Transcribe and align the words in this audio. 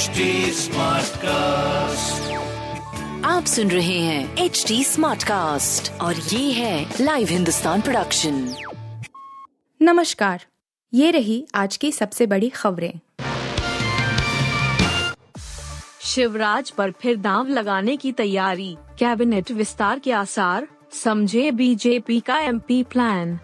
HD 0.00 0.06
cast 1.16 2.32
आप 3.26 3.44
सुन 3.44 3.70
रहे 3.70 3.98
हैं 3.98 4.36
एच 4.36 4.64
डी 4.68 4.84
स्मार्ट 4.84 5.22
कास्ट 5.22 5.92
और 6.00 6.16
ये 6.16 6.52
है 6.52 6.94
लाइव 7.00 7.28
हिंदुस्तान 7.28 7.80
प्रोडक्शन 7.80 8.54
नमस्कार 9.82 10.44
ये 10.94 11.10
रही 11.10 11.46
आज 11.54 11.76
की 11.76 11.92
सबसे 11.92 12.26
बड़ी 12.26 12.48
खबरें। 12.48 12.92
शिवराज 16.00 16.70
पर 16.70 16.90
फिर 16.90 17.16
दांव 17.16 17.48
लगाने 17.48 17.96
की 17.96 18.12
तैयारी। 18.12 18.76
कैबिनेट 18.98 19.50
विस्तार 19.50 19.98
के 19.98 20.12
आसार 20.12 20.68
समझे 20.92 21.50
बीजेपी 21.50 22.20
का 22.20 22.38
एमपी 22.38 22.82
प्लान 22.82 23.38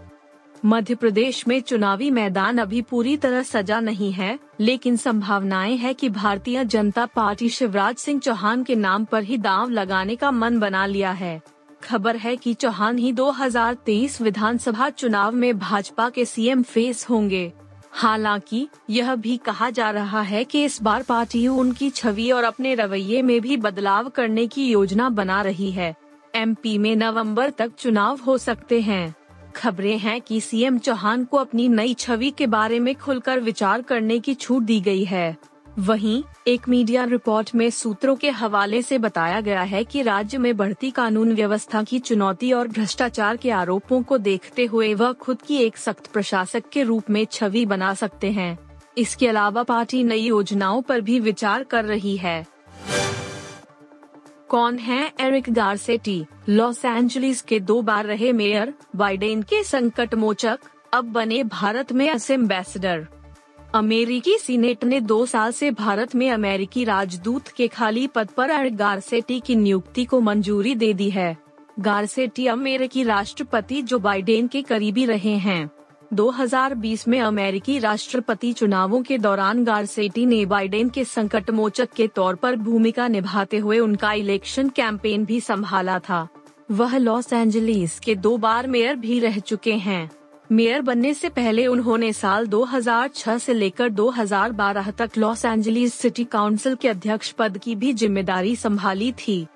मध्य 0.64 0.95
प्रदेश 0.95 1.48
में 1.48 1.61
चुनावी 1.61 2.11
मैदान 2.11 2.59
अभी 2.59 2.82
पूरी 2.82 3.16
तरह 3.16 3.43
सजा 3.43 3.80
नहीं 3.80 4.12
है, 4.12 4.38
लेकिन 4.61 4.96
संभावनाएँ 4.96 5.77
है 5.77 5.95
कि 5.95 6.09
भारतीय 6.09 6.64
जनता 6.64 7.06
पार्टी 7.06 7.48
शिवराज 7.48 7.97
सिंह 7.97 8.20
चौहान 8.20 8.64
के 8.64 8.74
नाम 8.74 9.05
पर 9.05 9.23
ही 9.23 9.38
दांव 9.38 9.70
लगाने 9.70 10.16
का 10.16 10.30
मन 10.30 10.59
बना 10.59 10.87
लिया 10.87 11.11
है। 11.11 11.42
खबर 11.84 12.16
है 12.16 12.37
कि 12.37 12.55
चौहान 12.55 12.98
ही 12.98 13.12
2023 13.12 14.20
विधानसभा 14.20 14.91
चुनाव 14.91 15.33
में 15.33 15.59
भाजपा 15.59 16.11
के 16.11 16.24
सीएम 16.24 16.62
फेस 16.62 17.11
होंगे। 17.11 17.52
हालाँकि, 17.92 18.69
यह 18.91 19.14
भी 19.14 19.36
कहा 19.36 19.70
जा 19.70 19.91
रहा 19.91 20.23
है 20.23 20.45
कि 20.45 20.64
इस 20.64 20.83
बार 20.83 21.02
पार्टी 21.02 21.48
उनकी 21.48 21.91
छवि 21.91 22.30
और 22.30 22.45
अपने 22.45 22.75
रवैये 22.75 23.23
में 23.23 23.41
भी 23.41 23.56
बदलाव 23.56 24.09
करने 24.09 24.47
की 24.47 24.69
योजना 24.70 25.09
बना 25.09 25.42
रही 25.42 25.70
है। 25.70 25.97
एमपी 26.34 26.78
में 26.78 26.97
नवंबर 26.97 27.50
तक 27.50 27.73
चुनाव 27.78 28.20
हो 28.27 28.38
सकते 28.38 28.80
हैं। 28.80 29.16
खबरें 29.56 29.98
हैं 29.98 30.20
कि 30.20 30.41
सीएम 30.41 30.78
चौहान 30.78 31.24
को 31.24 31.37
अपनी 31.37 31.69
नई 31.69 31.95
छवि 31.95 32.30
के 32.30 32.47
बारे 32.47 32.80
में 32.80 32.95
खुलकर 32.95 33.41
विचार 33.41 33.83
करने 33.83 34.19
की 34.19 34.34
छूट 34.34 34.62
दी 34.62 34.80
गई 34.80 35.05
है। 35.05 35.37
वहीं, 35.78 36.23
एक 36.47 36.69
मीडिया 36.69 37.05
रिपोर्ट 37.05 37.55
में 37.55 37.70
सूत्रों 37.70 38.16
के 38.16 38.31
हवाले 38.31 38.83
से 38.83 38.98
बताया 38.98 39.41
गया 39.41 39.62
है 39.62 39.84
कि 39.84 40.03
राज्य 40.03 40.39
में 40.39 40.56
बढ़ती 40.56 40.91
कानून 40.91 41.33
व्यवस्था 41.33 41.83
की 41.83 41.98
चुनौती 41.98 42.53
और 42.53 42.69
भ्रष्टाचार 42.69 43.36
के 43.36 43.50
आरोपों 43.50 44.03
को 44.03 44.19
देखते 44.19 44.64
हुए 44.64 44.94
वह 44.94 45.12
खुद 45.12 45.42
की 45.42 45.56
एक 45.56 45.77
सख्त 45.77 46.06
प्रशासक 46.06 46.69
के 46.72 46.83
रूप 46.83 47.11
में 47.11 47.25
छवि 47.25 47.66
बना 47.66 47.94
सकते 47.94 48.31
हैं। 48.31 48.59
इसके 48.98 49.28
अलावा 49.28 49.62
पार्टी 49.62 50.05
नई 50.05 50.20
योजनाओं 50.20 50.83
पर 50.83 51.00
भी 51.00 51.20
विचार 51.20 51.64
कर 51.64 51.84
रही 51.84 52.16
है। 52.16 52.56
कौन 54.48 54.78
है? 54.78 55.12
एरिक 55.20 55.44
गारसेटी 55.50 56.25
लॉस 56.48 56.84
एंजलिस 56.84 57.42
के 57.42 57.61
दो 57.61 57.83
बार 57.83 58.05
रहे 58.05 58.33
मेयर, 58.33 58.75
बाइडेन 58.97 59.42
के 59.42 59.62
संकट 59.64 60.14
मोचक, 60.14 60.58
अब 60.92 61.05
बने 61.05 61.42
भारत 61.44 61.92
में 61.92 62.11
एस 62.11 62.30
एम्बेसडर। 62.30 63.06
अमेरिकी 63.75 64.38
सीनेट 64.38 64.84
ने 64.84 65.00
दो 65.00 65.27
साल 65.27 65.53
से 65.53 65.70
भारत 65.70 66.14
में 66.14 66.30
अमेरिकी 66.30 66.84
राजदूत 66.84 67.48
के 67.48 67.69
खाली 67.69 68.06
पद 68.06 68.28
पर 68.28 68.50
एरिक 68.50 68.77
गारसेटी 68.77 69.41
की 69.41 69.55
नियुक्ति 69.55 70.05
को 70.05 70.20
मंजूरी 70.20 70.75
दे 70.75 70.92
दी 70.92 71.10
है। 71.10 71.36
गारसेटी 71.81 72.47
अमेरिकी 72.47 73.03
राष्ट्रपति 73.03 73.83
जो 73.83 73.98
बाइडेन 73.98 74.47
के 74.47 74.62
करीबी 74.62 75.05
रहे 75.06 75.36
हैं। 75.38 75.70
2020 76.15 77.07
में 77.09 77.21
अमेरिकी 77.21 77.79
राष्ट्रपति 77.79 78.53
चुनावों 78.53 79.03
के 79.03 79.19
दौरान 79.19 79.65
गारसेटी 79.65 80.27
ने 80.27 80.45
बाइडेन 80.47 80.89
के 80.89 81.05
संकट 81.05 81.51
मोचक 81.51 81.93
के 81.97 82.07
तौर 82.07 82.35
पर 82.35 82.57
भूमिका 82.57 83.09
निभाते 83.09 83.59
हुए 83.59 83.79
उनका 83.79 84.12
इलेक्शन 84.12 84.69
कैंपेन 84.69 85.25
भी 85.25 85.41
संभाला 85.41 85.99
था। 85.99 86.27
वह 86.71 86.97
लॉस 86.99 87.33
एंजलिस 87.33 87.99
के 88.01 88.15
दो 88.15 88.37
बार 88.37 88.67
मेयर 88.67 88.97
भी 88.97 89.19
रह 89.21 89.39
चुके 89.39 89.73
हैं। 89.73 90.11
मेयर 90.53 90.83
बनने 90.83 91.12
से 91.15 91.29
पहले 91.29 91.67
उन्होंने 91.67 92.12
साल 92.12 92.47
2006 92.47 93.39
से 93.39 93.55
लेकर 93.55 93.89
2012 93.91 94.91
तक 94.91 95.19
लॉस 95.19 95.45
एंजलिस 95.45 95.95
सिटी 95.95 96.25
काउंसिल 96.25 96.75
के 96.75 96.89
अध्यक्ष 96.89 97.31
पद 97.33 97.59
की 97.59 97.75
भी 97.75 97.93
ज़िम्मेदारी 97.93 98.57
संभाली 98.57 99.12
थी। 99.19 99.47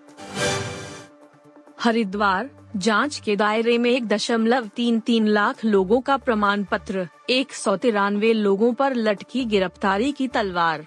हरिद्वार 1.80 2.48
जाँच 2.76 3.18
के 3.18 3.34
दायरे 3.36 3.76
में 3.78 3.90
एक 3.90 4.06
दशमलव 4.08 4.66
तीन 4.76 4.98
तीन 5.00 5.26
लाख 5.26 5.64
लोगों 5.64 6.00
का 6.00 6.16
प्रमाण 6.16 6.64
पत्र 6.64 7.06
एक 7.30 7.52
सौ 7.52 7.76
तिरानवे 7.76 8.32
लोगों 8.32 8.72
पर 8.72 8.94
लटकी 8.94 9.44
गिरफ्तारी 9.44 10.10
की 10.12 10.26
तलवार। 10.28 10.86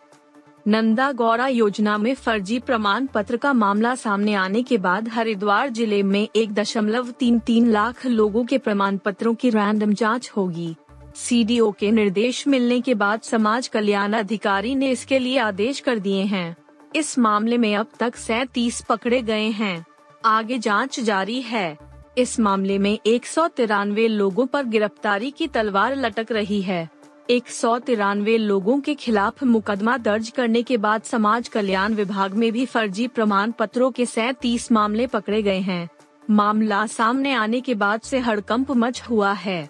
नंदा 0.68 1.12
गौरा 1.12 1.48
योजना 1.48 1.98
में 1.98 2.14
फर्जी 2.16 2.60
प्रमाण 2.60 3.06
पत्र 3.06 3.38
का 3.38 3.54
मामला 3.54 3.94
सामने 3.96 4.34
आने 4.34 4.62
के 4.64 4.78
बाद 4.78 5.08
हरिद्वार 5.08 5.70
ज़िले 5.70 6.02
में 6.04 6.28
एक 6.36 6.54
दशमलव 6.54 7.10
तीन 7.12 7.40
तीन 7.40 7.70
लाख 7.72 8.06
लोगों 8.06 8.44
के 8.46 8.58
प्रमाण 8.58 8.98
पत्रों 8.98 9.34
की 9.36 9.50
रैंडम 9.50 9.94
जाँच 9.94 10.32
होगी। 10.38 10.76
सीडीओ 11.16 11.72
के 11.72 11.92
निर्देश 11.92 12.48
मिलने 12.48 12.80
के 12.82 12.94
बाद 12.94 13.22
समाज 13.22 13.68
कल्याण 13.68 14.14
अधिकारी 14.14 14.76
ने 14.76 14.92
इसके 14.92 15.20
लिए 15.20 15.38
आदेश 15.38 15.80
कर 15.80 16.00
दिए 16.00 16.24
हैं। 16.26 16.56
इस 16.96 17.18
मामले 17.20 17.58
में 17.58 17.76
अब 17.76 17.88
तक 18.00 18.16
सैतीस 18.16 18.82
पकड़े 18.82 19.22
गए 19.22 19.50
हैं। 19.52 19.86
आगे 20.26 20.58
जाँच 20.58 21.00
जारी 21.00 21.42
है। 21.42 21.78
इस 22.18 22.40
मामले 22.40 22.78
में 22.78 23.00
एक 23.06 23.26
सौ 23.26 23.48
तिरानवे 23.48 24.08
लोगों 24.08 24.46
पर 24.46 24.64
गिरफ्तारी 24.64 25.32
की 25.32 25.48
तलवार 25.48 25.96
लटक 25.96 26.32
रही 26.32 26.62
है। 26.62 26.90
एक 27.30 27.48
सौ 27.48 27.80
तिरानवे 27.80 28.38
लोगों 28.38 28.80
के 28.80 28.96
खिलाफ 28.96 29.44
मुकदमा 29.44 29.98
दर्ज 29.98 30.30
करने 30.30 30.64
के 30.64 30.78
बाद 30.78 31.02
समाज 31.02 31.48
कल्याण 31.48 31.94
विभाग 31.94 32.34
में 32.34 32.52
भी 32.52 32.66
फर्जी 32.66 33.08
प्रमाण 33.08 33.52
पत्रों 33.52 33.92
के 33.92 34.06
सैतीस 34.06 34.72
मामले 34.72 35.08
पकड़े 35.08 35.42
गए 35.42 35.60
हैं। 35.60 35.90
मामला 36.30 36.86
सामने 36.88 37.34
आने 37.34 37.62
के 37.62 37.76
बाद 37.76 38.02
से 38.02 38.20
हड़कंप 38.20 38.72
मच 38.72 39.02
हुआ 39.02 39.34
है। 39.34 39.70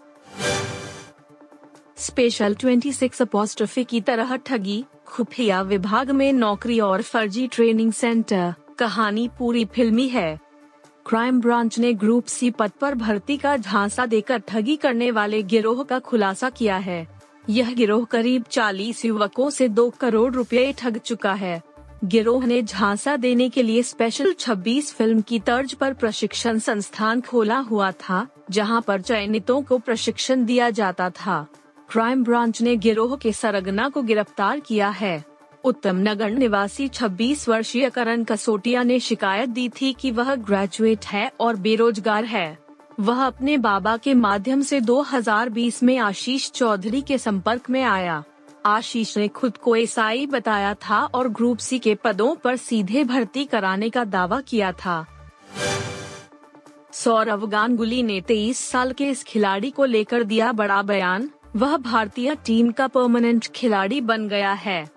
स्पेशल 1.98 2.56
26 2.56 3.22
अपोस्ट्रफी 3.22 3.84
की 3.84 4.02
तरह 4.02 4.36
ठगी, 4.36 4.86
खुफिया 5.06 5.62
विभाग 5.62 6.12
में 6.12 6.34
नौकरी 6.34 6.80
और 6.80 7.02
फर्जी 7.02 7.48
ट्रेनिंग 7.48 7.94
सेंटर, 7.94 8.54
कहानी 8.80 9.30
पूरी 9.40 9.66
फिल्मी 9.66 10.08
है। 10.08 10.40
क्राइम 11.06 11.42
ब्रांच 11.42 11.80
ने 11.80 11.94
ग्रुप 11.94 12.26
सी 12.26 12.50
पद 12.52 12.72
पर 12.82 12.96
भर्ती 12.96 13.38
का 13.38 13.58
झांसा 13.58 14.06
देकर 14.06 14.38
ठगी 14.38 14.76
करने 14.76 15.12
वाले 15.12 15.44
गिरोह 15.44 15.84
का 15.84 16.00
खुलासा 16.00 16.50
किया 16.50 16.78
है। 16.78 17.08
यह 17.50 17.74
गिरोह 17.74 18.06
करीब 18.06 18.44
40 18.44 19.06
युवकों 19.06 19.50
से 19.50 19.68
दो 19.70 19.90
करोड़ 19.90 20.34
रुपए 20.34 20.74
ठग 20.78 20.98
चुका 20.98 21.34
है। 21.34 21.62
गिरोह 22.06 22.46
ने 22.46 22.62
झांसा 22.64 23.16
देने 23.18 23.50
के 23.50 23.64
लिए 23.64 23.84
स्पेशल 23.84 24.34
26 24.34 24.94
फ़िल्म 24.94 25.22
की 25.22 25.40
तर्ज 25.40 25.74
पर 25.74 25.94
प्रशिक्षण 25.94 26.60
संस्थान 26.60 27.22
खोला 27.22 27.58
हुआ 27.58 27.92
था, 27.92 28.28
जहाँ 28.52 28.82
पर 28.82 29.02
चयनितों 29.02 29.62
को 29.62 29.78
प्रशिक्षण 29.78 30.46
दिया 30.46 30.70
जाता 30.70 31.10
था। 31.10 31.48
क्राइम 31.90 32.24
ब्रांच 32.24 32.62
ने 32.62 32.76
गिरोह 32.76 33.16
के 33.16 33.32
सरगना 33.32 33.90
को 33.90 34.02
गिरफ़्तार 34.02 34.60
किया 34.60 34.90
है। 34.90 35.33
उत्तम 35.64 35.96
नगर 35.96 36.30
निवासी 36.30 36.88
26 36.88 37.50
वर्षीय 37.50 37.90
करण 37.90 38.24
कसोटिया 38.24 38.84
ने 38.84 39.00
शिकायत 39.00 39.50
दी 39.50 39.70
थी 39.70 39.94
कि 39.94 40.12
वह 40.12 40.36
ग्रेजुएट 40.36 41.06
है 41.06 41.32
और 41.40 41.56
बेरोजगार 41.56 42.26
है। 42.26 42.58
वह 43.00 43.26
अपने 43.26 43.58
बाबा 43.58 43.98
के 43.98 44.14
माध्यम 44.14 44.62
से 44.62 44.82
2020 44.82 45.84
में 45.84 45.98
आशीष 45.98 46.52
चौधरी 46.52 47.02
के 47.02 47.18
संपर्क 47.18 47.70
में 47.70 47.84
आया। 47.84 48.24
आशीष 48.66 49.18
ने 49.18 49.28
खुद 49.28 49.58
को 49.58 49.76
ईसाई 49.76 50.26
बताया 50.26 50.74
था 50.74 51.06
और 51.06 51.30
ग्रुप 51.30 51.58
सी 51.58 51.80
के 51.80 51.96
पदों 51.96 52.36
पर 52.36 52.56
सीधे 52.56 53.04
भर्ती 53.04 53.46
कराने 53.46 53.90
का 53.90 54.04
दावा 54.04 54.42
किया 54.42 54.72
था। 54.72 55.06
सौरव 56.92 57.48
गांगुली 57.48 58.04
ने 58.04 58.22
23 58.22 58.70
साल 58.70 58.92
के 58.92 59.04
इस 59.04 59.24
खिलाड़ी 59.24 59.72
को 59.72 59.86
लेकर 59.86 60.24
दिया 60.24 60.52
बड़ा 60.52 60.82
बयान। 60.82 61.30
वह 61.56 61.78
भारतीय 61.78 62.36
टीम 62.36 62.72
का 62.72 62.88
परमानेंट 62.88 63.48
खिलाड़ी 63.48 64.02
बन 64.02 64.28
गया 64.28 64.54
है। 64.54 64.93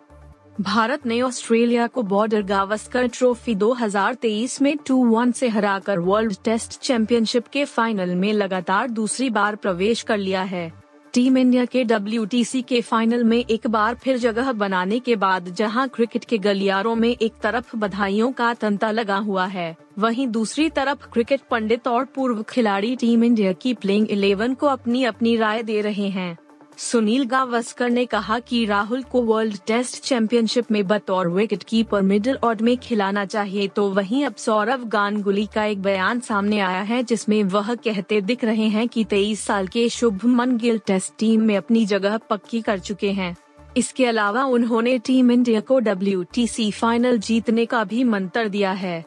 भारत 0.60 1.04
ने 1.06 1.20
ऑस्ट्रेलिया 1.22 1.86
को 1.86 2.02
बॉर्डर 2.02 2.42
गावस्कर 2.42 3.06
ट्रॉफी 3.06 3.54
2023 3.54 4.60
में 4.62 4.76
2-1 4.86 5.32
से 5.32 5.48
हराकर 5.48 5.98
वर्ल्ड 5.98 6.36
टेस्ट 6.44 6.78
चैंपियनशिप 6.80 7.46
के 7.46 7.64
फाइनल 7.64 8.14
में 8.14 8.32
लगातार 8.32 8.90
दूसरी 8.90 9.28
बार 9.30 9.56
प्रवेश 9.56 10.02
कर 10.02 10.18
लिया 10.18 10.42
है। 10.42 10.72
टीम 11.14 11.38
इंडिया 11.38 11.64
के 11.64 11.82
डब्ल्यू 11.84 12.26
के 12.68 12.80
फाइनल 12.80 13.24
में 13.24 13.38
एक 13.38 13.66
बार 13.66 13.94
फिर 13.94 14.16
जगह 14.16 14.50
बनाने 14.52 15.00
के 15.00 15.16
बाद 15.16 15.48
जहाँ 15.48 15.88
क्रिकेट 15.88 16.24
के 16.24 16.38
गलियारों 16.38 16.94
में 16.94 17.08
एक 17.10 17.34
तरफ़ 17.42 17.76
बधाइयों 17.76 18.32
का 18.32 18.52
तंता 18.54 18.90
लगा 18.90 19.16
हुआ 19.18 19.46
है, 19.46 19.76
वहीं 19.98 20.26
दूसरी 20.28 20.68
तरफ़ 20.70 21.06
क्रिकेट 21.12 21.40
पंडित 21.50 21.88
और 21.88 22.04
पूर्व 22.04 22.42
खिलाड़ी 22.42 22.96
टीम 22.96 23.24
इंडिया 23.24 23.52
की 23.52 23.74
प्लेइंग 23.74 24.10
इलेवन 24.10 24.54
को 24.54 24.66
अपनी 24.66 25.04
अपनी 25.04 25.36
राय 25.36 25.62
दे 25.62 25.80
रहे 25.80 26.08
हैं। 26.08 26.36
सुनील 26.78 27.24
गावस्कर 27.24 27.90
ने 27.90 28.04
कहा 28.06 28.38
कि 28.38 28.64
राहुल 28.64 29.02
को 29.02 29.22
वर्ल्ड 29.22 29.56
टेस्ट 29.66 30.02
चैंपियनशिप 30.04 30.70
में 30.70 30.86
बतौर 30.86 31.28
विकेट 31.28 31.62
कीपर 31.62 32.02
मिडिल 32.02 32.38
ऑर्डर 32.44 32.64
में 32.64 32.76
खिलाना 32.76 33.24
चाहिए 33.24 33.68
तो 33.68 33.88
वहीं 33.90 34.24
अब 34.24 34.34
सौरव 34.34 34.84
गांगुली 34.84 35.46
का 35.46 35.64
एक 35.64 35.82
बयान 35.82 36.20
सामने 36.20 36.60
आया 36.60 36.82
है, 36.82 37.02
जिसमें 37.02 37.42
वह 37.44 37.74
कहते 37.74 38.20
दिख 38.20 38.44
रहे 38.44 38.68
हैं 38.68 38.88
कि 38.88 39.04
23 39.04 39.44
साल 39.44 39.66
के 39.66 39.88
शुभमन 39.88 40.56
गिल 40.56 40.78
टेस्ट 40.78 41.12
टीम 41.18 41.42
में 41.42 41.56
अपनी 41.56 41.86
जगह 41.86 42.16
पक्की 42.30 42.60
कर 42.60 42.78
चुके 42.78 43.10
हैं। 43.10 43.36
इसके 43.76 44.06
अलावा 44.06 44.44
उन्होंने 44.44 44.98
टीम 44.98 45.30
इंडिया 45.30 45.60
को 45.60 45.78
डब्ल्यूटीसी 45.80 46.70
फाइनल 46.70 47.18
जीतने 47.18 47.66
का 47.66 47.84
भी 47.84 48.04
मंत्र 48.04 48.48
दिया 48.48 48.72
है। 48.72 49.04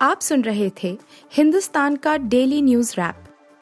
आप 0.00 0.20
सुन 0.20 0.42
रहे 0.42 0.70
थे 0.82 0.98
हिंदुस्तान 1.32 1.96
का 1.96 2.16
डेली 2.16 2.62
न्यूज़ 2.62 2.94
रैप 2.98 3.24